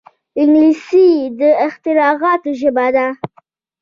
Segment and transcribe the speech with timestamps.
[0.41, 1.07] انګلیسي
[1.39, 3.07] د اختراعاتو ژبه ده